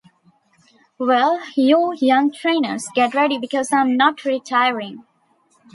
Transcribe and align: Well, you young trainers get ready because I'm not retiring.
Well, 0.97 1.39
you 1.55 1.93
young 1.95 2.31
trainers 2.31 2.87
get 2.95 3.13
ready 3.13 3.37
because 3.37 3.71
I'm 3.71 3.95
not 3.97 4.25
retiring. 4.25 5.05